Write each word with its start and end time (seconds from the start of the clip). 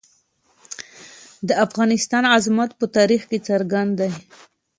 د 1.47 1.49
افغانستان 1.65 2.23
عظمت 2.35 2.71
په 2.79 2.85
تاریخ 2.97 3.21
کې 3.29 3.39
څرګند 3.47 3.91
دی. 3.99 4.11